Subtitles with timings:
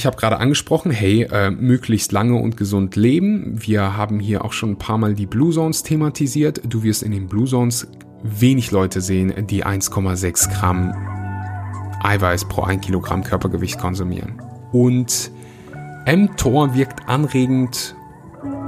[0.00, 3.56] ich habe gerade angesprochen, hey, äh, möglichst lange und gesund leben.
[3.58, 6.62] Wir haben hier auch schon ein paar Mal die Blue Zones thematisiert.
[6.66, 7.86] Du wirst in den Blue Zones
[8.22, 10.94] wenig Leute sehen, die 1,6 Gramm
[12.02, 14.40] Eiweiß pro 1 Kilogramm Körpergewicht konsumieren.
[14.72, 15.30] Und
[16.06, 17.94] mTOR wirkt anregend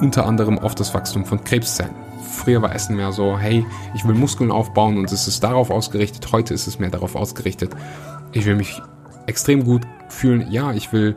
[0.03, 1.95] unter anderem auf das Wachstum von Krebszellen.
[2.31, 3.65] Früher war Essen mehr so, hey,
[3.95, 6.31] ich will Muskeln aufbauen und es ist darauf ausgerichtet.
[6.31, 7.75] Heute ist es mehr darauf ausgerichtet,
[8.33, 8.83] ich will mich
[9.27, 10.51] extrem gut fühlen.
[10.51, 11.17] Ja, ich will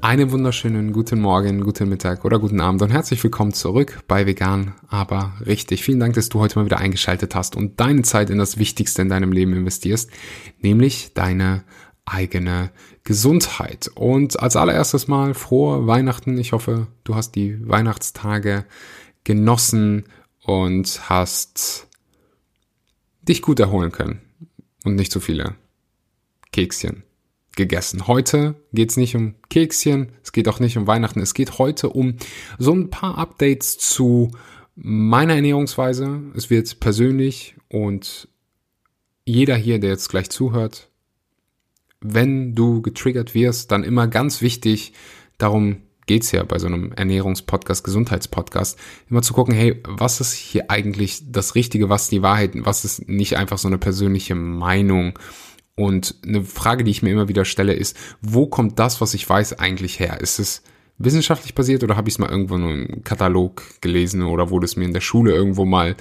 [0.00, 4.74] Einen wunderschönen guten Morgen, guten Mittag oder guten Abend und herzlich willkommen zurück bei Vegan,
[4.88, 5.82] aber richtig.
[5.82, 9.02] Vielen Dank, dass du heute mal wieder eingeschaltet hast und deine Zeit in das Wichtigste
[9.02, 10.08] in deinem Leben investierst,
[10.60, 11.64] nämlich deine
[12.06, 12.70] eigene
[13.02, 13.90] Gesundheit.
[13.94, 16.38] Und als allererstes mal frohe Weihnachten.
[16.38, 18.64] Ich hoffe, du hast die Weihnachtstage
[19.24, 20.04] genossen
[20.44, 21.87] und hast
[23.28, 24.20] dich gut erholen können.
[24.84, 25.56] Und nicht zu viele.
[26.52, 27.02] Kekschen.
[27.56, 28.06] Gegessen.
[28.06, 31.90] Heute geht es nicht um Kekschen, es geht auch nicht um Weihnachten, es geht heute
[31.90, 32.14] um
[32.56, 34.30] so ein paar Updates zu
[34.76, 36.22] meiner Ernährungsweise.
[36.36, 38.28] Es wird persönlich und
[39.24, 40.88] jeder hier, der jetzt gleich zuhört,
[42.00, 44.92] wenn du getriggert wirst, dann immer ganz wichtig,
[45.36, 48.76] darum geht's ja bei so einem Ernährungspodcast, Gesundheitspodcast,
[49.08, 53.08] immer zu gucken, hey, was ist hier eigentlich das Richtige, was die Wahrheit, was ist
[53.08, 55.16] nicht einfach so eine persönliche Meinung
[55.76, 59.28] und eine Frage, die ich mir immer wieder stelle, ist, wo kommt das, was ich
[59.28, 60.20] weiß, eigentlich her?
[60.20, 60.64] Ist es
[60.98, 64.74] wissenschaftlich basiert oder habe ich es mal irgendwo in einem Katalog gelesen oder wurde es
[64.74, 65.94] mir in der Schule irgendwo mal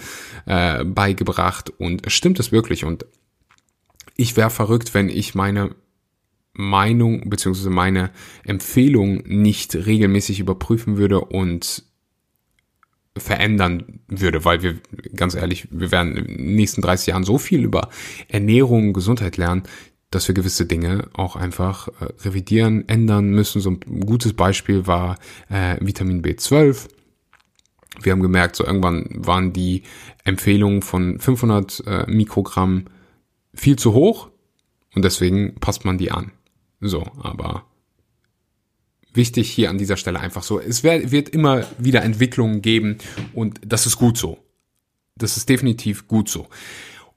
[0.47, 1.69] äh, beigebracht?
[1.77, 2.85] Und stimmt es wirklich?
[2.85, 3.05] Und
[4.15, 5.75] ich wäre verrückt, wenn ich meine
[6.57, 8.11] Meinung beziehungsweise meine
[8.43, 11.83] Empfehlung nicht regelmäßig überprüfen würde und
[13.17, 14.75] verändern würde, weil wir,
[15.15, 17.89] ganz ehrlich, wir werden in den nächsten 30 Jahren so viel über
[18.27, 19.63] Ernährung, Gesundheit lernen,
[20.11, 23.61] dass wir gewisse Dinge auch einfach äh, revidieren, ändern müssen.
[23.61, 25.17] So ein gutes Beispiel war
[25.49, 26.87] äh, Vitamin B12.
[28.01, 29.83] Wir haben gemerkt, so irgendwann waren die
[30.23, 32.85] Empfehlungen von 500 äh, Mikrogramm
[33.53, 34.29] viel zu hoch
[34.95, 36.31] und deswegen passt man die an.
[36.79, 37.65] So, aber
[39.13, 40.59] wichtig hier an dieser Stelle einfach so.
[40.59, 42.97] Es wird immer wieder Entwicklungen geben
[43.33, 44.37] und das ist gut so.
[45.15, 46.47] Das ist definitiv gut so.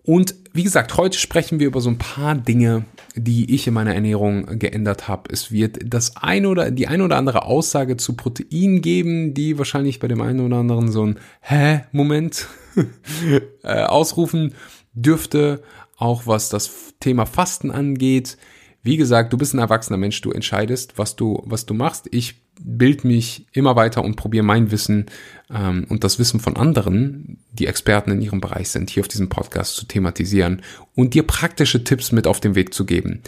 [0.03, 2.85] Und wie gesagt, heute sprechen wir über so ein paar Dinge,
[3.15, 5.31] die ich in meiner Ernährung geändert habe.
[5.31, 10.01] Es wird das ein oder die ein oder andere Aussage zu Protein geben, die wahrscheinlich
[10.01, 12.49] bei dem einen oder anderen so ein Hä-Moment
[13.63, 14.55] äh, ausrufen
[14.95, 15.63] dürfte.
[15.99, 18.39] Auch was das Thema Fasten angeht.
[18.83, 22.09] Wie gesagt, du bist ein erwachsener Mensch, du entscheidest, was du, was du machst.
[22.13, 25.07] Ich bild mich immer weiter und probiere mein Wissen
[25.51, 29.29] ähm, und das Wissen von anderen, die Experten in ihrem Bereich sind, hier auf diesem
[29.29, 30.63] Podcast zu thematisieren
[30.95, 33.23] und dir praktische Tipps mit auf den Weg zu geben,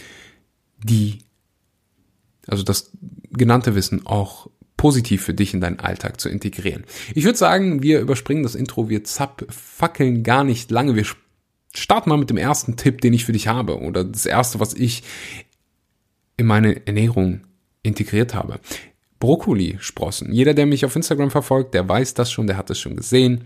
[0.82, 1.18] die,
[2.46, 2.90] also das
[3.30, 6.84] genannte Wissen auch positiv für dich in deinen Alltag zu integrieren.
[7.14, 11.04] Ich würde sagen, wir überspringen das Intro, wir zapp, fackeln gar nicht lange, wir
[11.74, 14.74] start mal mit dem ersten Tipp, den ich für dich habe oder das erste, was
[14.74, 15.02] ich
[16.36, 17.40] in meine Ernährung
[17.82, 18.60] integriert habe.
[19.18, 20.32] Brokkoli-Sprossen.
[20.32, 23.44] Jeder, der mich auf Instagram verfolgt, der weiß das schon, der hat es schon gesehen.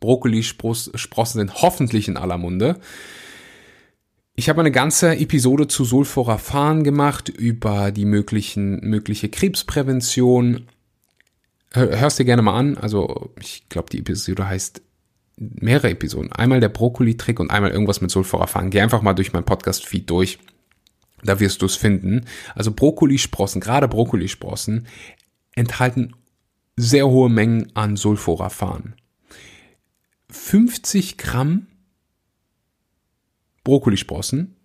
[0.00, 2.80] Brokkoli-Sprossen sind hoffentlich in aller Munde.
[4.34, 10.68] Ich habe eine ganze Episode zu Sulforaphan gemacht über die möglichen, mögliche Krebsprävention.
[11.72, 12.78] Hörst dir gerne mal an.
[12.78, 14.80] Also, ich glaube, die Episode heißt
[15.38, 16.32] mehrere Episoden.
[16.32, 18.70] Einmal der Brokkoli-Trick und einmal irgendwas mit Sulforaphan.
[18.70, 20.38] Geh einfach mal durch mein Podcast-Feed durch.
[21.22, 22.26] Da wirst du es finden.
[22.54, 24.86] Also Brokkolisprossen, gerade Brokkolisprossen,
[25.54, 26.14] enthalten
[26.76, 28.94] sehr hohe Mengen an Sulforaphan.
[30.30, 31.66] 50 Gramm
[33.64, 34.56] Brokkolisprossen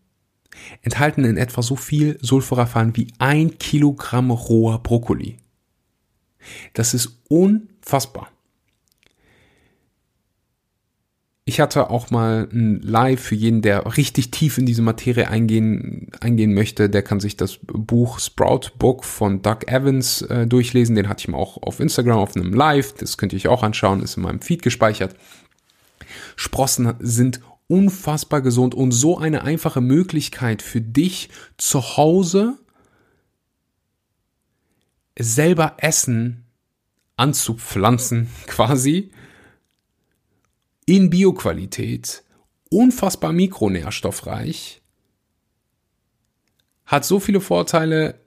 [0.82, 5.38] enthalten in etwa so viel Sulforaphan wie ein Kilogramm roher Brokkoli.
[6.74, 8.33] Das ist unfassbar.
[11.46, 16.10] Ich hatte auch mal ein Live für jeden, der richtig tief in diese Materie eingehen,
[16.22, 16.90] eingehen möchte.
[16.90, 20.96] Der kann sich das Buch Sprout Book von Doug Evans äh, durchlesen.
[20.96, 22.94] Den hatte ich mal auch auf Instagram auf einem Live.
[22.94, 25.18] Das könnt ihr euch auch anschauen, ist in meinem Feed gespeichert.
[26.38, 32.58] Sprossen sind unfassbar gesund und so eine einfache Möglichkeit für dich zu Hause
[35.20, 36.46] selber Essen
[37.18, 39.12] anzupflanzen quasi
[40.86, 42.24] in Bioqualität,
[42.70, 44.82] unfassbar mikronährstoffreich,
[46.86, 48.20] hat so viele Vorteile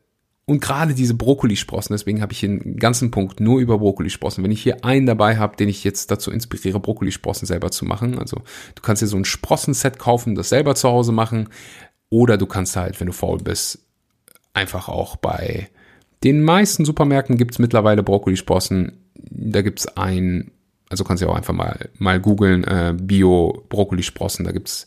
[0.49, 4.44] und gerade diese Brokkolisprossen, deswegen habe ich hier einen ganzen Punkt nur über Brokkolisprossen.
[4.44, 8.19] Wenn ich hier einen dabei habe, den ich jetzt dazu inspiriere, Brokkolisprossen selber zu machen,
[8.19, 8.43] also
[8.76, 11.49] du kannst dir so ein Sprossenset kaufen, das selber zu Hause machen,
[12.09, 13.81] oder du kannst halt, wenn du faul bist,
[14.55, 15.69] einfach auch bei
[16.23, 18.93] den meisten Supermärkten gibt's mittlerweile Brokkolisprossen.
[19.14, 20.50] Da gibt's ein,
[20.88, 24.87] also kannst du auch einfach mal, mal googeln, äh, Bio-Brokkolisprossen, da gibt's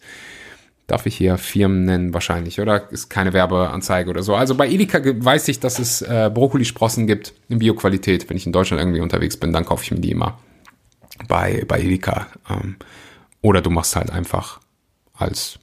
[0.90, 2.92] Darf ich hier Firmen nennen wahrscheinlich, oder?
[2.92, 4.34] Ist keine Werbeanzeige oder so.
[4.34, 8.28] Also bei Edeka weiß ich, dass es äh, Brokkolisprossen gibt in Bioqualität.
[8.28, 10.40] Wenn ich in Deutschland irgendwie unterwegs bin, dann kaufe ich mir die immer
[11.28, 12.26] bei, bei Edeka.
[12.50, 12.78] Ähm,
[13.44, 14.62] oder du machst halt einfach
[15.14, 15.60] als,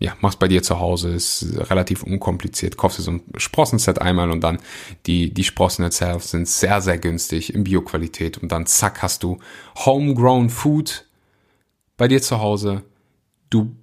[0.00, 2.76] ja, machst bei dir zu Hause, ist relativ unkompliziert.
[2.76, 4.58] Kaufst dir so ein Sprossenset einmal und dann
[5.06, 9.38] die, die Sprossen itself sind sehr, sehr günstig in Bioqualität und dann zack hast du
[9.74, 11.06] homegrown Food
[11.96, 12.84] bei dir zu Hause.
[13.50, 13.74] Du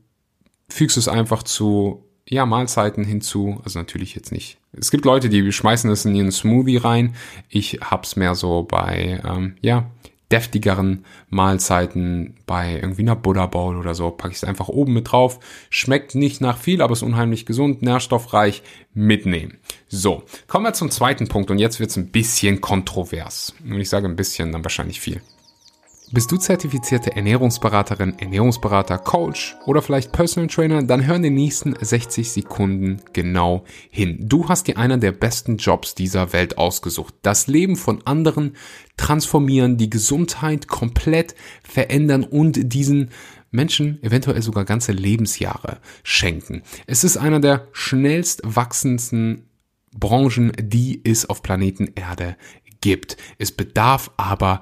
[0.70, 3.60] fügst es einfach zu ja, Mahlzeiten hinzu.
[3.64, 4.58] Also natürlich jetzt nicht.
[4.72, 7.16] Es gibt Leute, die schmeißen es in ihren Smoothie rein.
[7.50, 9.92] Ich hab's mehr so bei, ähm, ja,
[10.32, 15.12] deftigeren Mahlzeiten, bei irgendwie einer Buddha Bowl oder so, packe ich es einfach oben mit
[15.12, 15.40] drauf.
[15.70, 18.64] Schmeckt nicht nach viel, aber ist unheimlich gesund, nährstoffreich.
[18.98, 19.58] Mitnehmen.
[19.90, 23.54] So, kommen wir zum zweiten Punkt und jetzt wird's ein bisschen kontrovers.
[23.64, 25.22] Und ich sage ein bisschen, dann wahrscheinlich viel.
[26.16, 30.82] Bist du zertifizierte Ernährungsberaterin, Ernährungsberater, Coach oder vielleicht Personal Trainer?
[30.82, 34.20] Dann hör in den nächsten 60 Sekunden genau hin.
[34.22, 37.16] Du hast dir einer der besten Jobs dieser Welt ausgesucht.
[37.22, 38.56] Das Leben von anderen
[38.96, 43.10] transformieren, die Gesundheit komplett verändern und diesen
[43.52, 46.62] Menschen eventuell sogar ganze Lebensjahre schenken.
[46.88, 49.50] Es ist einer der schnellst wachsendsten
[49.94, 52.38] Branchen, die es auf Planeten Erde
[52.80, 53.18] gibt.
[53.38, 54.62] Es bedarf aber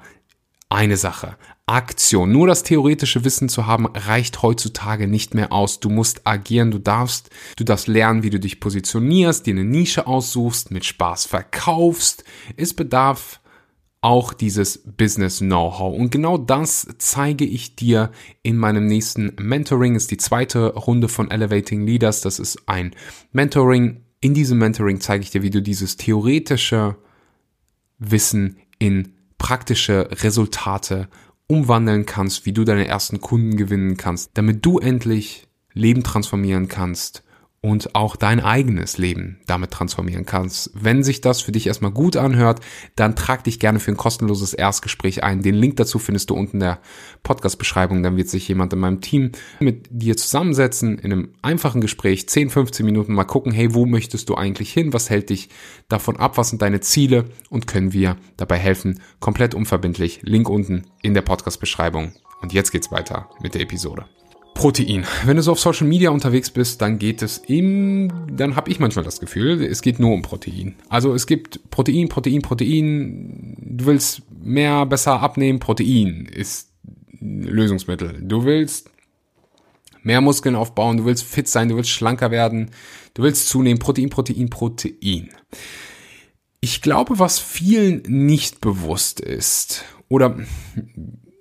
[0.74, 1.36] eine Sache.
[1.66, 2.30] Aktion.
[2.30, 5.80] Nur das theoretische Wissen zu haben, reicht heutzutage nicht mehr aus.
[5.80, 10.06] Du musst agieren, du darfst, du darfst lernen, wie du dich positionierst, dir eine Nische
[10.06, 12.24] aussuchst, mit Spaß verkaufst.
[12.56, 13.40] Es bedarf
[14.02, 15.96] auch dieses Business Know-how.
[15.98, 18.10] Und genau das zeige ich dir
[18.42, 19.94] in meinem nächsten Mentoring.
[19.94, 22.20] Ist die zweite Runde von Elevating Leaders.
[22.20, 22.94] Das ist ein
[23.32, 24.02] Mentoring.
[24.20, 26.96] In diesem Mentoring zeige ich dir, wie du dieses theoretische
[27.98, 29.13] Wissen in
[29.44, 31.06] praktische Resultate
[31.48, 37.23] umwandeln kannst, wie du deine ersten Kunden gewinnen kannst, damit du endlich Leben transformieren kannst
[37.64, 40.70] und auch dein eigenes Leben damit transformieren kannst.
[40.74, 42.60] Wenn sich das für dich erstmal gut anhört,
[42.94, 45.40] dann trag dich gerne für ein kostenloses Erstgespräch ein.
[45.40, 46.80] Den Link dazu findest du unten in der
[47.22, 48.02] Podcast-Beschreibung.
[48.02, 52.50] Dann wird sich jemand in meinem Team mit dir zusammensetzen, in einem einfachen Gespräch, 10,
[52.50, 54.92] 15 Minuten mal gucken, hey, wo möchtest du eigentlich hin?
[54.92, 55.48] Was hält dich
[55.88, 56.36] davon ab?
[56.36, 57.30] Was sind deine Ziele?
[57.48, 59.00] Und können wir dabei helfen?
[59.20, 60.20] Komplett unverbindlich.
[60.20, 62.12] Link unten in der Podcast-Beschreibung.
[62.42, 64.04] Und jetzt geht's weiter mit der Episode.
[64.54, 65.04] Protein.
[65.24, 68.78] Wenn du so auf Social Media unterwegs bist, dann geht es im, dann habe ich
[68.78, 70.76] manchmal das Gefühl, es geht nur um Protein.
[70.88, 73.56] Also es gibt Protein, Protein, Protein.
[73.60, 76.70] Du willst mehr, besser abnehmen, Protein ist
[77.20, 78.20] Lösungsmittel.
[78.22, 78.90] Du willst
[80.02, 82.70] mehr Muskeln aufbauen, du willst fit sein, du willst schlanker werden,
[83.14, 85.30] du willst zunehmen, Protein, Protein, Protein.
[86.60, 90.38] Ich glaube, was vielen nicht bewusst ist, oder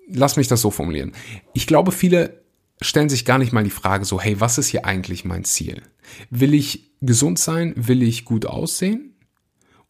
[0.10, 1.14] lass mich das so formulieren.
[1.54, 2.43] Ich glaube, viele
[2.82, 5.82] stellen sich gar nicht mal die Frage so, hey, was ist hier eigentlich mein Ziel?
[6.30, 7.74] Will ich gesund sein?
[7.76, 9.16] Will ich gut aussehen?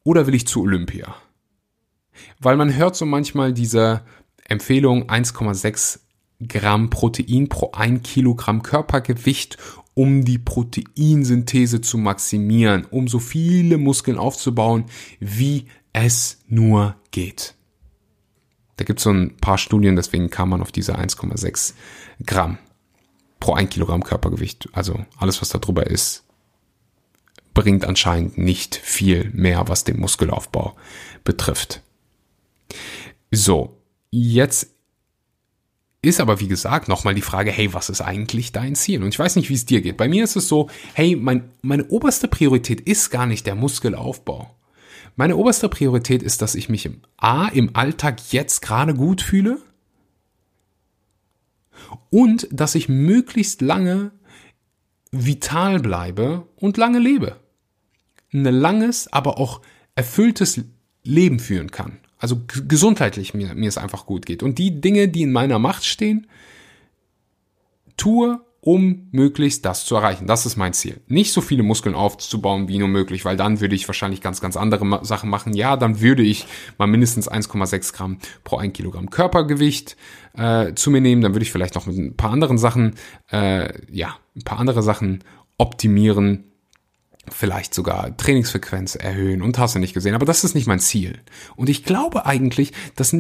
[0.04, 1.16] Oder will ich zu Olympia?
[2.40, 4.04] Weil man hört so manchmal diese
[4.46, 6.00] Empfehlung 1,6
[6.48, 9.58] Gramm Protein pro ein Kilogramm Körpergewicht,
[9.94, 14.86] um die Proteinsynthese zu maximieren, um so viele Muskeln aufzubauen,
[15.20, 17.56] wie es nur geht.
[18.76, 21.74] Da gibt es so ein paar Studien, deswegen kam man auf diese 1,6
[22.26, 22.58] Gramm
[23.44, 24.70] pro ein Kilogramm Körpergewicht.
[24.72, 26.24] Also alles, was da drüber ist,
[27.54, 30.78] bringt anscheinend nicht viel mehr, was den Muskelaufbau
[31.26, 31.82] betrifft.
[33.32, 33.78] So,
[34.12, 34.70] jetzt
[36.02, 39.04] ist aber wie gesagt nochmal die Frage, hey, was ist eigentlich dein Ziel?
[39.04, 39.98] Und ich weiß nicht, wie es dir geht.
[39.98, 44.56] Bei mir ist es so, hey, mein, meine oberste Priorität ist gar nicht der Muskelaufbau.
[45.18, 49.60] Meine oberste Priorität ist, dass ich mich im A im Alltag jetzt gerade gut fühle
[52.10, 54.12] und dass ich möglichst lange
[55.12, 57.38] vital bleibe und lange lebe.
[58.34, 59.62] Ein langes, aber auch
[59.96, 60.62] erfülltes
[61.04, 62.00] Leben führen kann.
[62.18, 64.44] Also gesundheitlich mir, mir es einfach gut geht.
[64.44, 66.28] Und die Dinge, die in meiner Macht stehen,
[67.98, 70.26] tue um möglichst das zu erreichen.
[70.26, 71.02] Das ist mein Ziel.
[71.08, 74.56] Nicht so viele Muskeln aufzubauen wie nur möglich, weil dann würde ich wahrscheinlich ganz, ganz
[74.56, 75.54] andere Sachen machen.
[75.54, 76.46] Ja, dann würde ich
[76.78, 79.98] mal mindestens 1,6 Gramm pro 1 Kilogramm Körpergewicht
[80.38, 81.22] äh, zu mir nehmen.
[81.22, 82.96] Dann würde ich vielleicht noch mit ein paar anderen Sachen,
[83.30, 85.26] äh, ja, ein paar andere Sachen
[85.58, 86.46] optimieren.
[87.30, 90.16] vielleicht sogar Trainingsfrequenz erhöhen und hast du nicht gesehen.
[90.16, 91.20] Aber das ist nicht mein Ziel.
[91.58, 93.14] Und ich glaube eigentlich, dass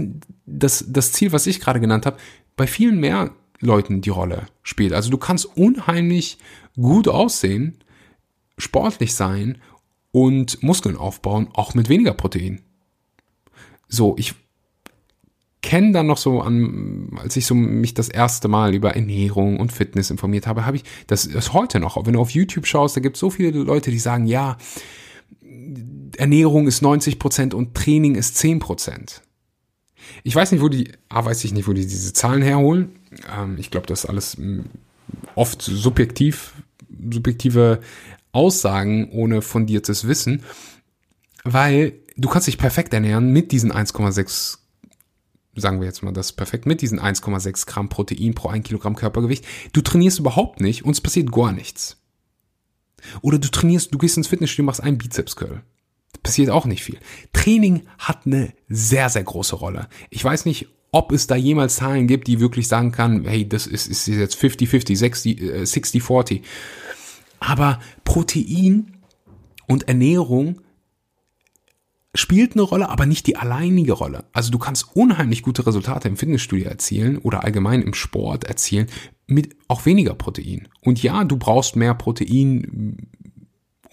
[0.45, 2.15] das, das Ziel, was ich gerade genannt habe,
[2.55, 3.31] bei vielen mehr
[3.65, 4.93] Leuten die Rolle spielt.
[4.93, 6.37] Also du kannst unheimlich
[6.75, 7.77] gut aussehen,
[8.57, 9.57] sportlich sein
[10.11, 12.61] und Muskeln aufbauen, auch mit weniger Protein.
[13.87, 14.35] So, ich
[15.61, 19.71] kenne dann noch so an, als ich so mich das erste Mal über Ernährung und
[19.71, 23.01] Fitness informiert habe, habe ich, das ist heute noch, wenn du auf YouTube schaust, da
[23.01, 24.57] gibt es so viele Leute, die sagen, ja,
[26.17, 29.21] Ernährung ist 90 Prozent und Training ist 10 Prozent.
[30.23, 32.91] Ich weiß nicht, wo die, ah, weiß ich nicht, wo die diese Zahlen herholen.
[33.35, 34.65] Ähm, ich glaube, das ist alles hm,
[35.35, 36.53] oft subjektiv,
[37.11, 37.81] subjektive
[38.31, 40.43] Aussagen ohne fundiertes Wissen,
[41.43, 44.57] weil du kannst dich perfekt ernähren mit diesen 1,6
[45.55, 49.45] sagen wir jetzt mal das perfekt, mit diesen 1,6 Gramm Protein pro 1 Kilogramm Körpergewicht.
[49.71, 51.97] Du trainierst überhaupt nicht und es passiert gar nichts.
[53.21, 55.61] Oder du trainierst, du gehst ins Fitnessstudio, machst einen Bizeps-Curl.
[56.23, 56.97] Passiert auch nicht viel.
[57.33, 59.89] Training hat eine sehr, sehr große Rolle.
[60.09, 63.67] Ich weiß nicht, ob es da jemals Zahlen gibt, die wirklich sagen kann, hey, das
[63.67, 64.97] ist, ist jetzt 50-50,
[65.63, 66.35] 60-40.
[66.35, 66.41] Äh,
[67.39, 68.93] Aber Protein
[69.67, 70.61] und Ernährung
[72.15, 74.25] spielt eine Rolle, aber nicht die alleinige Rolle.
[74.33, 78.87] Also du kannst unheimlich gute Resultate im Fitnessstudio erzielen oder allgemein im Sport erzielen
[79.25, 80.67] mit auch weniger Protein.
[80.81, 83.09] Und ja, du brauchst mehr Protein,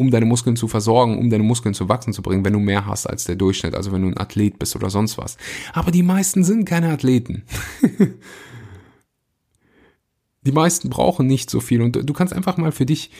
[0.00, 2.86] um deine Muskeln zu versorgen, um deine Muskeln zu wachsen zu bringen, wenn du mehr
[2.86, 5.36] hast als der Durchschnitt, also wenn du ein Athlet bist oder sonst was.
[5.74, 7.42] Aber die meisten sind keine Athleten.
[10.40, 13.10] die meisten brauchen nicht so viel und du kannst einfach mal für dich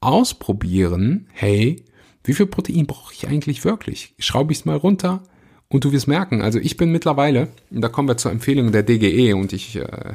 [0.00, 1.84] ausprobieren, hey,
[2.24, 4.16] wie viel Protein brauche ich eigentlich wirklich?
[4.18, 5.22] Schraube ich es mal runter
[5.68, 8.82] und du wirst merken, also ich bin mittlerweile, und da kommen wir zur Empfehlung der
[8.82, 10.14] DGE und ich äh,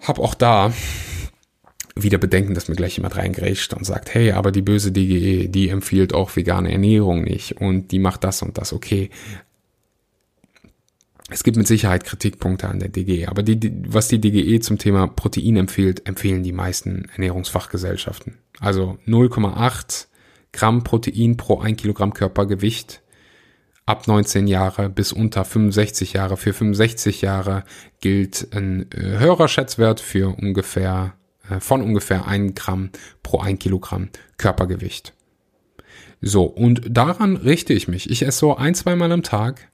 [0.00, 0.72] habe auch da
[2.02, 5.68] wieder Bedenken, dass mir gleich jemand reingrätscht und sagt, hey, aber die böse DGE, die
[5.68, 9.10] empfiehlt auch vegane Ernährung nicht und die macht das und das, okay.
[11.32, 15.06] Es gibt mit Sicherheit Kritikpunkte an der DGE, aber die, was die DGE zum Thema
[15.06, 18.38] Protein empfiehlt, empfehlen die meisten Ernährungsfachgesellschaften.
[18.58, 20.06] Also 0,8
[20.52, 23.02] Gramm Protein pro 1 Kilogramm Körpergewicht
[23.86, 26.36] ab 19 Jahre bis unter 65 Jahre.
[26.36, 27.64] Für 65 Jahre
[28.00, 31.19] gilt ein äh, höherer Schätzwert für ungefähr, äh,
[31.58, 32.90] von ungefähr 1 Gramm
[33.22, 35.14] pro 1 Kilogramm Körpergewicht.
[36.20, 38.10] So, und daran richte ich mich.
[38.10, 39.70] Ich esse so ein, zweimal am Tag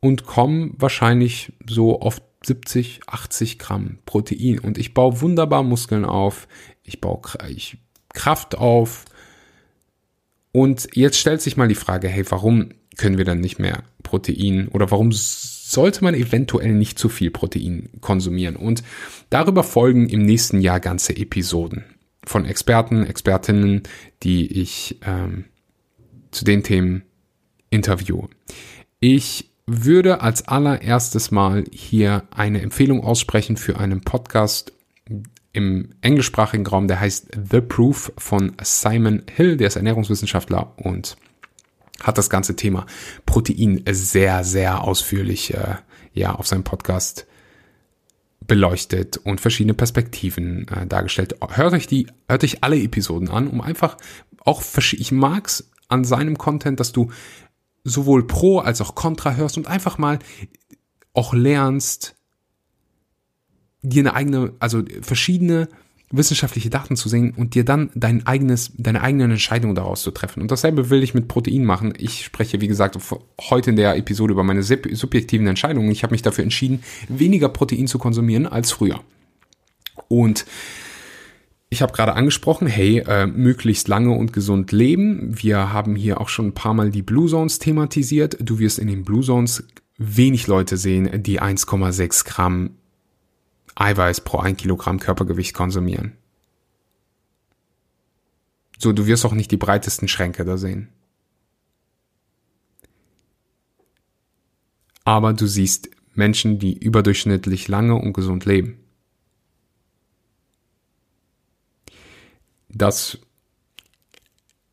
[0.00, 4.58] und komme wahrscheinlich so auf 70, 80 Gramm Protein.
[4.58, 6.48] Und ich baue wunderbar Muskeln auf.
[6.82, 7.78] Ich baue, ich
[8.12, 9.04] Kraft auf.
[10.50, 14.68] Und jetzt stellt sich mal die Frage, hey, warum können wir dann nicht mehr Protein
[14.68, 15.12] oder warum
[15.72, 18.56] sollte man eventuell nicht zu viel Protein konsumieren?
[18.56, 18.82] Und
[19.30, 21.84] darüber folgen im nächsten Jahr ganze Episoden
[22.24, 23.82] von Experten, Expertinnen,
[24.22, 25.46] die ich ähm,
[26.30, 27.02] zu den Themen
[27.70, 28.28] interviewe.
[29.00, 34.72] Ich würde als allererstes mal hier eine Empfehlung aussprechen für einen Podcast
[35.52, 41.16] im englischsprachigen Raum, der heißt The Proof von Simon Hill, der ist Ernährungswissenschaftler und
[42.00, 42.86] hat das ganze Thema
[43.26, 45.76] Protein sehr, sehr ausführlich äh,
[46.12, 47.26] ja, auf seinem Podcast
[48.46, 51.36] beleuchtet und verschiedene Perspektiven äh, dargestellt.
[51.50, 53.96] Hört euch die, hört euch alle Episoden an, um einfach
[54.44, 57.10] auch, ich mag's an seinem Content, dass du
[57.84, 60.18] sowohl Pro als auch Contra hörst und einfach mal
[61.12, 62.14] auch lernst,
[63.82, 65.68] dir eine eigene, also verschiedene
[66.12, 70.42] wissenschaftliche Daten zu sehen und dir dann dein eigenes, deine eigenen Entscheidungen daraus zu treffen.
[70.42, 71.94] Und dasselbe will ich mit Protein machen.
[71.98, 72.98] Ich spreche, wie gesagt,
[73.40, 75.90] heute in der Episode über meine subjektiven Entscheidungen.
[75.90, 79.00] Ich habe mich dafür entschieden, weniger Protein zu konsumieren als früher.
[80.08, 80.44] Und
[81.70, 85.30] ich habe gerade angesprochen, hey, äh, möglichst lange und gesund leben.
[85.42, 88.36] Wir haben hier auch schon ein paar Mal die Blue Zones thematisiert.
[88.40, 89.66] Du wirst in den Blue Zones
[89.96, 92.76] wenig Leute sehen, die 1,6 Gramm
[93.74, 96.16] Eiweiß pro ein Kilogramm Körpergewicht konsumieren.
[98.78, 100.88] So, du wirst auch nicht die breitesten Schränke da sehen.
[105.04, 108.78] Aber du siehst Menschen, die überdurchschnittlich lange und gesund leben.
[112.68, 113.18] Das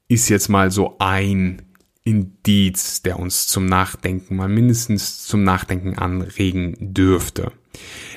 [0.07, 1.61] ist jetzt mal so ein
[2.03, 7.51] Indiz, der uns zum Nachdenken, mal mindestens zum Nachdenken anregen dürfte.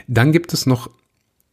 [0.07, 0.91] Dann gibt es noch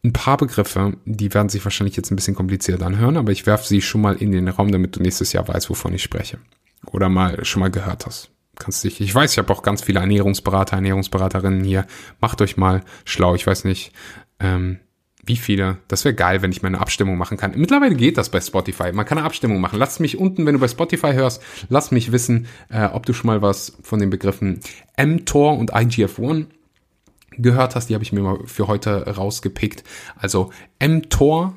[0.02, 3.66] ein paar Begriffe, die werden sich wahrscheinlich jetzt ein bisschen kompliziert anhören, aber ich werfe
[3.66, 6.38] sie schon mal in den Raum, damit du nächstes Jahr weißt, wovon ich spreche.
[6.86, 8.30] Oder mal schon mal gehört hast.
[8.58, 11.86] Kannst dich, ich weiß, ich habe auch ganz viele Ernährungsberater, Ernährungsberaterinnen hier.
[12.20, 13.34] Macht euch mal schlau.
[13.34, 13.92] Ich weiß nicht,
[14.38, 14.80] ähm,
[15.24, 15.78] Wie viele?
[15.88, 17.52] Das wäre geil, wenn ich meine Abstimmung machen kann.
[17.54, 18.92] Mittlerweile geht das bei Spotify.
[18.92, 19.78] Man kann eine Abstimmung machen.
[19.78, 23.26] Lass mich unten, wenn du bei Spotify hörst, lass mich wissen, äh, ob du schon
[23.26, 24.60] mal was von den Begriffen
[24.96, 26.46] mTOR und IGF-1
[27.30, 27.88] gehört hast.
[27.88, 29.84] Die habe ich mir mal für heute rausgepickt.
[30.16, 31.56] Also mTOR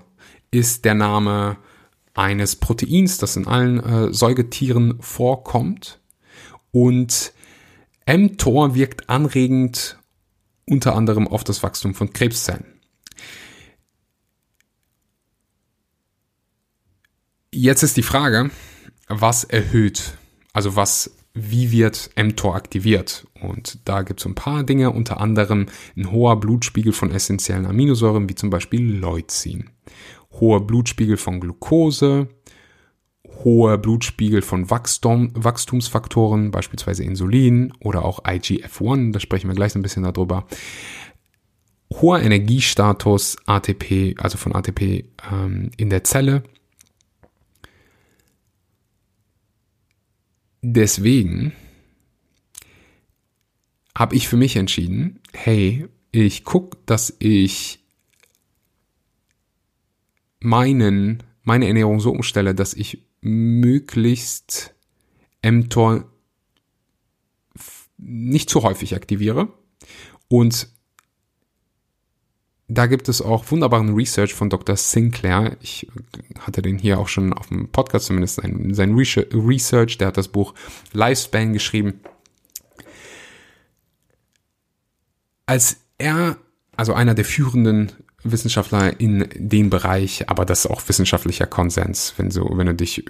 [0.52, 1.58] ist der Name
[2.14, 6.00] eines Proteins, das in allen äh, Säugetieren vorkommt.
[6.72, 7.34] Und
[8.08, 9.98] mTOR wirkt anregend
[10.66, 12.66] unter anderem auf das Wachstum von Krebszellen.
[17.52, 18.50] Jetzt ist die Frage,
[19.08, 20.18] was erhöht,
[20.54, 23.28] also was, wie wird mTOR aktiviert?
[23.42, 28.30] Und da gibt es ein paar Dinge, unter anderem ein hoher Blutspiegel von essentiellen Aminosäuren,
[28.30, 29.70] wie zum Beispiel Leucin,
[30.40, 32.28] hoher Blutspiegel von Glucose,
[33.44, 39.82] hoher Blutspiegel von Wachstum, Wachstumsfaktoren, beispielsweise Insulin oder auch IGF-1, da sprechen wir gleich ein
[39.82, 40.46] bisschen darüber.
[42.02, 46.44] Hoher Energiestatus ATP, also von ATP ähm, in der Zelle
[50.64, 51.52] deswegen
[53.96, 57.80] habe ich für mich entschieden, hey, ich gucke, dass ich
[60.40, 64.74] meinen, meine Ernährung so umstelle, dass ich möglichst
[65.44, 66.10] mTOR
[67.98, 69.54] nicht zu häufig aktiviere
[70.28, 70.70] und
[72.68, 74.78] da gibt es auch wunderbaren Research von Dr.
[74.78, 75.58] Sinclair.
[75.62, 75.88] Ich
[76.40, 79.98] hatte den hier auch schon auf dem Podcast zumindest sein, sein Research.
[79.98, 80.54] Der hat das Buch
[80.94, 82.00] Lifespan geschrieben.
[85.46, 86.38] Als er,
[86.76, 87.92] also einer der führenden
[88.24, 92.14] Wissenschaftler in dem Bereich, aber das ist auch wissenschaftlicher Konsens.
[92.16, 93.04] Wenn so, wenn du dich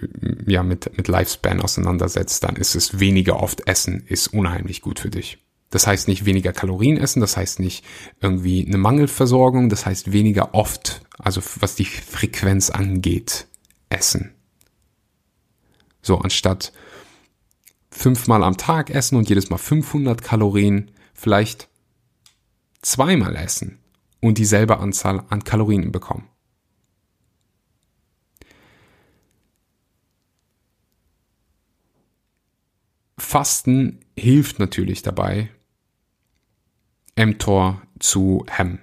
[0.47, 5.11] ja mit, mit Lifespan auseinandersetzt, dann ist es weniger oft Essen, ist unheimlich gut für
[5.11, 5.37] dich.
[5.73, 7.83] Das heißt nicht weniger Kalorien essen, das heißt nicht
[8.21, 13.47] irgendwie eine Mangelversorgung, das heißt weniger oft, also was die Frequenz angeht,
[13.89, 14.35] essen.
[16.03, 16.73] So, anstatt
[17.89, 21.69] fünfmal am Tag essen und jedes Mal 500 Kalorien, vielleicht
[22.83, 23.79] zweimal essen
[24.21, 26.29] und dieselbe Anzahl an Kalorien bekommen.
[33.17, 35.49] Fasten hilft natürlich dabei,
[37.15, 38.79] mTOR zu hemmen.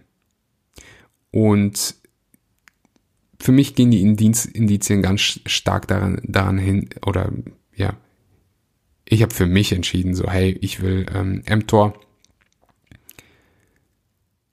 [1.31, 1.95] Und
[3.39, 7.33] für mich gehen die Indiz, Indizien ganz stark daran, daran hin, oder
[7.75, 7.97] ja,
[9.05, 11.99] ich habe für mich entschieden, so, hey, ich will ähm, mTOR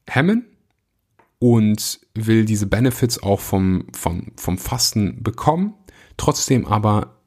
[0.07, 0.45] hemmen
[1.39, 5.73] und will diese Benefits auch vom, vom, vom Fasten bekommen,
[6.15, 7.21] trotzdem aber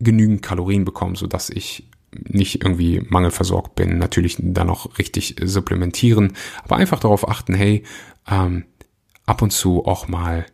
[0.00, 6.76] genügend Kalorien bekommen, sodass ich nicht irgendwie mangelversorgt bin, natürlich dann noch richtig supplementieren, aber
[6.76, 7.84] einfach darauf achten, hey,
[8.28, 8.64] ähm,
[9.26, 10.46] ab und zu auch mal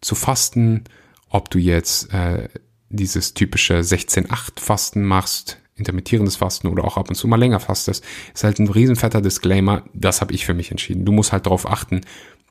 [0.00, 0.84] zu fasten,
[1.28, 2.48] ob du jetzt äh,
[2.88, 8.04] dieses typische 16-8 Fasten machst, intermittierendes Fasten oder auch ab und zu mal länger fastest,
[8.34, 11.04] ist halt ein riesenfetter Disclaimer, das habe ich für mich entschieden.
[11.04, 12.02] Du musst halt darauf achten,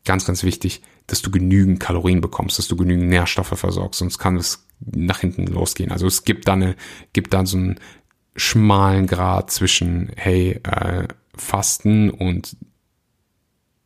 [0.05, 4.38] ganz, ganz wichtig, dass du genügend Kalorien bekommst, dass du genügend Nährstoffe versorgst, sonst kann
[4.38, 5.91] es nach hinten losgehen.
[5.91, 6.75] Also es gibt da eine,
[7.13, 7.79] gibt da so einen
[8.39, 12.56] schmalen Grad zwischen, hey, äh, Fasten und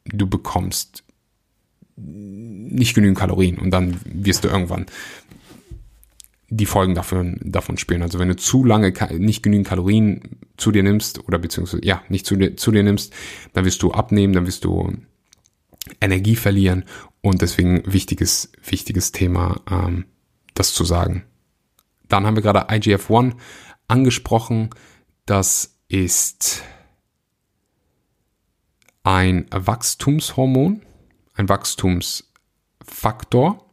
[0.06, 1.04] du bekommst
[1.96, 4.88] nicht genügend Kalorien und dann wirst du irgendwann
[6.50, 8.02] die Folgen davon, davon spüren.
[8.02, 12.26] Also wenn du zu lange nicht genügend Kalorien zu dir nimmst oder beziehungsweise ja nicht
[12.26, 13.14] zu dir, zu dir nimmst,
[13.54, 14.94] dann wirst du abnehmen, dann wirst du
[16.00, 16.86] Energie verlieren
[17.22, 20.06] und deswegen wichtiges wichtiges Thema, ähm,
[20.54, 21.24] das zu sagen.
[22.08, 23.34] Dann haben wir gerade IGF-1
[23.88, 24.70] angesprochen.
[25.26, 26.64] Das ist
[29.04, 30.82] ein Wachstumshormon,
[31.36, 33.64] ein Wachstumsfaktor.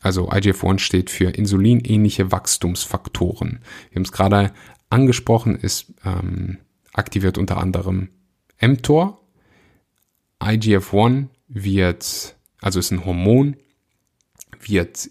[0.00, 3.60] Also IGF-1 steht für insulinähnliche Wachstumsfaktoren.
[3.90, 4.54] Wir haben es gerade
[4.88, 6.56] angesprochen, ist ähm,
[6.92, 8.08] aktiviert unter anderem
[8.60, 9.20] mTOR.
[10.40, 13.56] IGF-1 wird, also ist ein Hormon,
[14.58, 15.10] wird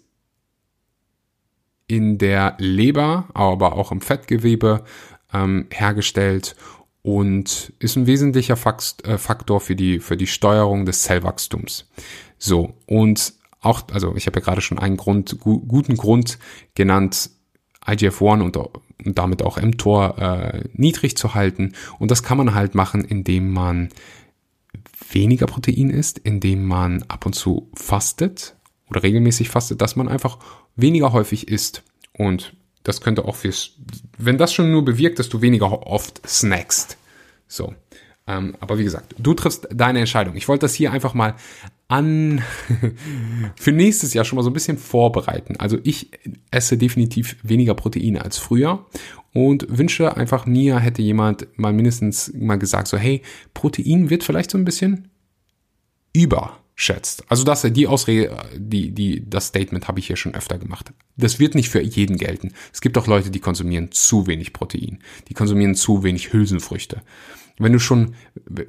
[1.89, 4.85] in der Leber, aber auch im Fettgewebe
[5.33, 6.55] ähm, hergestellt
[7.01, 8.57] und ist ein wesentlicher
[9.03, 11.89] äh, Faktor für die, für die Steuerung des Zellwachstums.
[12.37, 16.37] So, und auch, also ich habe ja gerade schon einen Grund, gu guten Grund
[16.75, 17.31] genannt,
[17.85, 18.57] IGF-1 und,
[19.17, 21.73] damit auch mTOR äh, niedrig zu halten.
[21.97, 23.89] Und das kann man halt machen, indem man
[25.09, 28.55] weniger Protein isst, indem man ab und zu fastet
[28.89, 30.37] oder regelmäßig fastet, dass man einfach
[30.81, 31.83] weniger häufig isst.
[32.13, 33.71] Und das könnte auch fürs,
[34.17, 36.97] wenn das schon nur bewirkt, dass du weniger oft snackst.
[37.47, 37.73] So.
[38.27, 40.35] Ähm, aber wie gesagt, du triffst deine Entscheidung.
[40.35, 41.35] Ich wollte das hier einfach mal
[41.87, 42.43] an
[43.55, 45.55] für nächstes Jahr schon mal so ein bisschen vorbereiten.
[45.57, 46.11] Also ich
[46.51, 48.85] esse definitiv weniger Proteine als früher
[49.33, 53.21] und wünsche einfach mir hätte jemand mal mindestens mal gesagt so hey
[53.53, 55.09] Protein wird vielleicht so ein bisschen
[56.79, 57.23] überschätzt.
[57.29, 60.91] Also das die Ausrede die die das Statement habe ich hier schon öfter gemacht.
[61.17, 62.53] Das wird nicht für jeden gelten.
[62.73, 67.01] Es gibt auch Leute, die konsumieren zu wenig Protein, die konsumieren zu wenig Hülsenfrüchte
[67.61, 68.15] wenn du schon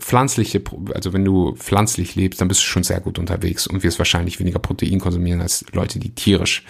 [0.00, 0.60] pflanzliche,
[0.92, 4.40] also wenn du pflanzlich lebst, dann bist du schon sehr gut unterwegs und wirst wahrscheinlich
[4.40, 6.64] weniger Protein konsumieren als Leute, die tierisch,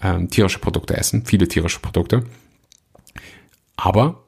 [0.00, 2.22] ähm, tierische Produkte essen, viele tierische Produkte.
[3.74, 4.22] Aber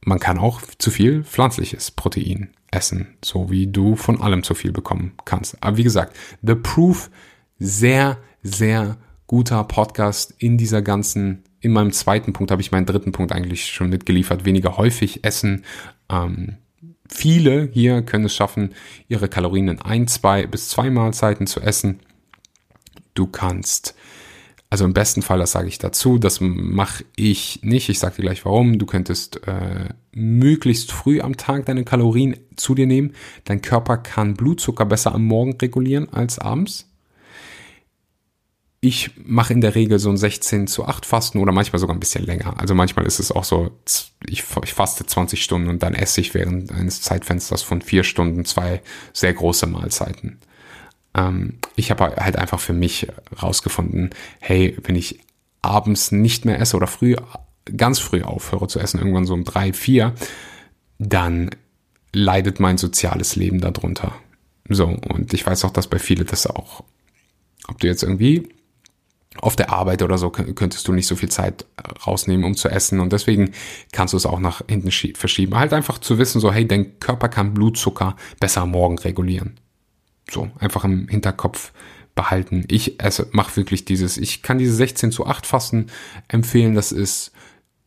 [0.00, 4.72] man kann auch zu viel pflanzliches Protein essen, so wie du von allem zu viel
[4.72, 5.56] bekommen kannst.
[5.62, 7.10] Aber wie gesagt, The Proof,
[7.58, 8.96] sehr, sehr
[9.28, 13.66] guter Podcast in dieser ganzen in meinem zweiten Punkt habe ich meinen dritten Punkt eigentlich
[13.66, 14.44] schon mitgeliefert.
[14.44, 15.64] Weniger häufig essen,
[16.10, 16.56] ähm,
[17.08, 18.74] viele hier können es schaffen,
[19.08, 22.00] ihre Kalorien in ein, zwei bis zwei Mahlzeiten zu essen.
[23.14, 23.94] Du kannst,
[24.72, 27.90] also im besten Fall, das sage ich dazu, das mache ich nicht.
[27.90, 28.78] Ich sage dir gleich warum.
[28.78, 33.12] Du könntest äh, möglichst früh am Tag deine Kalorien zu dir nehmen.
[33.44, 36.86] Dein Körper kann Blutzucker besser am Morgen regulieren als abends
[38.84, 42.00] ich mache in der Regel so ein 16 zu 8 Fasten oder manchmal sogar ein
[42.00, 42.58] bisschen länger.
[42.58, 43.70] Also manchmal ist es auch so,
[44.26, 48.44] ich, ich faste 20 Stunden und dann esse ich während eines Zeitfensters von vier Stunden
[48.44, 48.82] zwei
[49.12, 50.40] sehr große Mahlzeiten.
[51.14, 53.08] Ähm, ich habe halt einfach für mich
[53.42, 55.20] rausgefunden, hey, wenn ich
[55.60, 57.16] abends nicht mehr esse oder früh,
[57.76, 60.14] ganz früh aufhöre zu essen, irgendwann so um drei, vier,
[60.98, 61.50] dann
[62.12, 64.12] leidet mein soziales Leben darunter.
[64.68, 66.84] So, und ich weiß auch, dass bei vielen das auch,
[67.68, 68.48] ob du jetzt irgendwie
[69.40, 71.64] auf der Arbeit oder so könntest du nicht so viel Zeit
[72.06, 73.00] rausnehmen, um zu essen.
[73.00, 73.52] Und deswegen
[73.90, 75.56] kannst du es auch nach hinten verschieben.
[75.56, 79.58] Halt einfach zu wissen, so, hey, dein Körper kann Blutzucker besser Morgen regulieren.
[80.30, 81.72] So, einfach im Hinterkopf
[82.14, 82.64] behalten.
[82.68, 85.86] Ich esse, mach wirklich dieses, ich kann diese 16 zu 8 Fasten
[86.28, 86.74] empfehlen.
[86.74, 87.32] Das ist,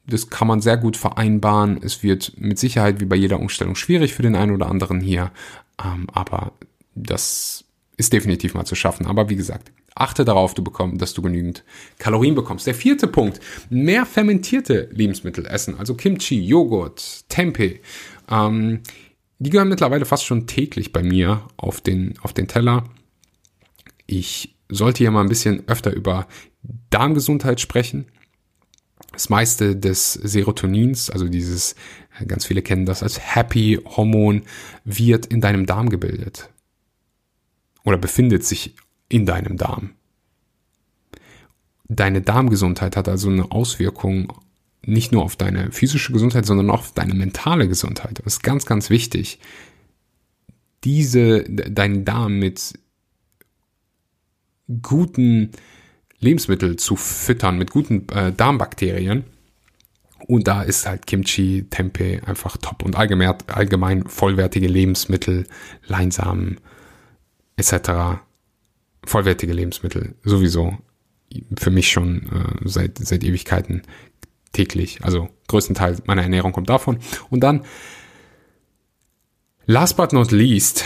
[0.07, 1.79] das kann man sehr gut vereinbaren.
[1.81, 5.31] Es wird mit Sicherheit wie bei jeder Umstellung schwierig für den einen oder anderen hier.
[5.83, 6.53] Ähm, aber
[6.95, 7.65] das
[7.97, 9.05] ist definitiv mal zu schaffen.
[9.05, 11.63] Aber wie gesagt, Achte darauf, du bekommst, dass du genügend
[11.99, 12.67] Kalorien bekommst.
[12.67, 17.79] Der vierte Punkt, mehr fermentierte Lebensmittel essen, also Kimchi, Joghurt, Tempeh.
[18.29, 18.81] Ähm,
[19.39, 22.85] die gehören mittlerweile fast schon täglich bei mir auf den, auf den Teller.
[24.05, 26.27] Ich sollte ja mal ein bisschen öfter über
[26.89, 28.05] Darmgesundheit sprechen.
[29.11, 31.75] Das meiste des Serotonins, also dieses,
[32.27, 34.43] ganz viele kennen das als Happy Hormon,
[34.83, 36.49] wird in deinem Darm gebildet.
[37.83, 38.75] Oder befindet sich
[39.09, 39.91] in deinem Darm.
[41.87, 44.33] Deine Darmgesundheit hat also eine Auswirkung
[44.87, 48.19] nicht nur auf deine physische Gesundheit, sondern auch auf deine mentale Gesundheit.
[48.23, 49.39] Das ist ganz, ganz wichtig,
[50.83, 52.73] diese, deinen Darm mit
[54.81, 55.51] guten
[56.19, 59.25] Lebensmitteln zu füttern, mit guten äh, Darmbakterien.
[60.27, 65.45] Und da ist halt Kimchi, Tempeh einfach top und allgemein, allgemein vollwertige Lebensmittel,
[65.87, 66.59] Leinsamen
[67.57, 68.19] etc
[69.05, 70.77] vollwertige Lebensmittel sowieso
[71.57, 73.81] für mich schon äh, seit, seit Ewigkeiten
[74.55, 75.03] täglich.
[75.03, 76.99] Also größtenteils meiner Ernährung kommt davon.
[77.29, 77.61] Und dann,
[79.65, 80.85] last but not least,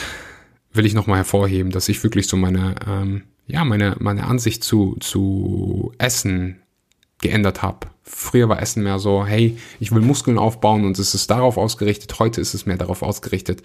[0.74, 4.98] will ich nochmal hervorheben, dass ich wirklich so meine, ähm, ja, meine, meine Ansicht zu,
[5.00, 6.62] zu Essen
[7.22, 7.88] geändert habe.
[8.04, 12.18] Früher war Essen mehr so, hey, ich will Muskeln aufbauen und es ist darauf ausgerichtet.
[12.20, 13.62] Heute ist es mehr darauf ausgerichtet.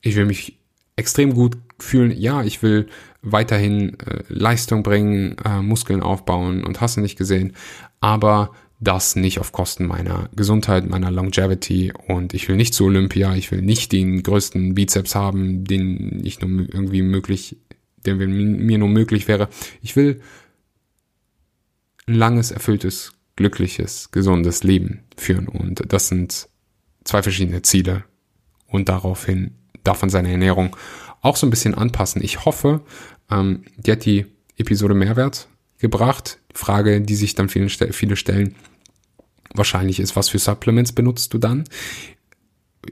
[0.00, 0.58] Ich will mich
[0.96, 2.88] extrem gut fühlen, ja, ich will
[3.22, 7.54] weiterhin äh, Leistung bringen, äh, Muskeln aufbauen und hast du nicht gesehen,
[8.00, 8.50] aber
[8.82, 13.50] das nicht auf Kosten meiner Gesundheit, meiner Longevity und ich will nicht zu Olympia, ich
[13.52, 17.56] will nicht den größten Bizeps haben, den ich nur irgendwie möglich,
[18.04, 19.48] der mir nur möglich wäre.
[19.82, 20.20] Ich will
[22.06, 26.48] ein langes, erfülltes, glückliches, gesundes Leben führen und das sind
[27.04, 28.04] zwei verschiedene Ziele
[28.66, 29.52] und daraufhin
[29.84, 30.76] darf man seine Ernährung
[31.20, 32.22] auch so ein bisschen anpassen.
[32.22, 32.80] Ich hoffe,
[33.30, 35.46] ähm, die hat die Episode Mehrwert
[35.78, 36.40] gebracht.
[36.52, 38.56] Frage, die sich dann viele, viele stellen,
[39.54, 41.64] wahrscheinlich ist, was für Supplements benutzt du dann?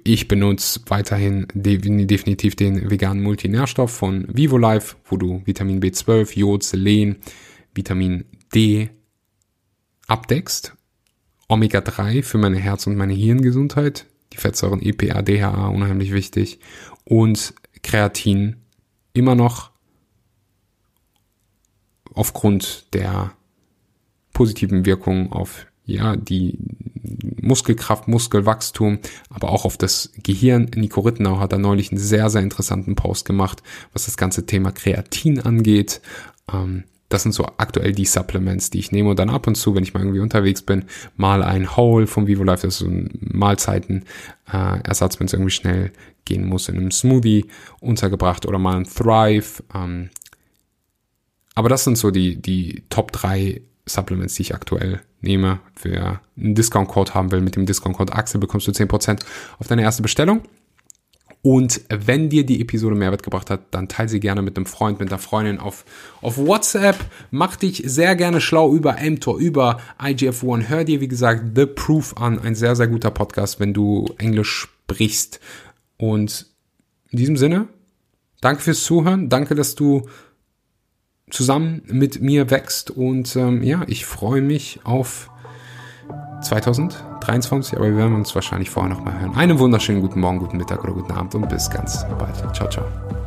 [0.04, 7.16] Ich benutze weiterhin definitiv den veganen Multinährstoff von VivoLife, wo du Vitamin B12, Jod, Selen,
[7.74, 8.90] Vitamin D
[10.06, 10.76] abdeckst.
[11.48, 14.06] Omega-3 für meine Herz- und meine Hirngesundheit.
[14.32, 16.60] Die Fettsäuren EPA, DHA unheimlich wichtig.
[17.04, 18.56] Und Kreatin
[19.12, 19.72] immer noch
[22.14, 23.32] aufgrund der
[24.32, 26.58] positiven Wirkung auf ja, die
[27.40, 28.98] Muskelkraft, Muskelwachstum,
[29.28, 30.70] aber auch auf das Gehirn.
[30.74, 34.72] Nico Rittenau hat da neulich einen sehr, sehr interessanten Post gemacht, was das ganze Thema
[34.72, 36.00] Kreatin angeht.
[36.52, 39.74] Ähm, das sind so aktuell die Supplements, die ich nehme und dann ab und zu,
[39.74, 40.84] wenn ich mal irgendwie unterwegs bin,
[41.16, 45.50] mal ein Whole vom Vivo Life, das ist so ein Mahlzeiten-Ersatz, äh, wenn es irgendwie
[45.50, 45.92] schnell
[46.24, 47.46] gehen muss, in einem Smoothie
[47.80, 49.64] untergebracht oder mal ein Thrive.
[49.74, 50.10] Ähm,
[51.56, 53.60] aber das sind so die, die Top 3
[53.92, 55.60] Supplements, die ich aktuell nehme.
[55.82, 59.20] Wer einen Discount-Code haben will, mit dem Discount-Code Axel bekommst du 10%
[59.58, 60.42] auf deine erste Bestellung.
[61.42, 65.00] Und wenn dir die Episode Mehrwert gebracht hat, dann teile sie gerne mit einem Freund,
[65.00, 65.86] mit einer Freundin auf,
[66.20, 66.98] auf WhatsApp.
[67.30, 70.68] Mach dich sehr gerne schlau über mTOR, über IGF-1.
[70.68, 72.38] Hör dir, wie gesagt, The Proof an.
[72.40, 75.40] Ein sehr, sehr guter Podcast, wenn du Englisch sprichst.
[75.96, 76.46] Und
[77.08, 77.68] in diesem Sinne,
[78.42, 79.30] danke fürs Zuhören.
[79.30, 80.08] Danke, dass du
[81.30, 82.90] zusammen mit mir wächst.
[82.90, 85.30] Und ähm, ja, ich freue mich auf
[86.42, 89.34] 2023, aber wir werden uns wahrscheinlich vorher noch mal hören.
[89.36, 92.36] Einen wunderschönen guten Morgen, guten Mittag oder guten Abend und bis ganz bald.
[92.54, 93.19] Ciao, ciao.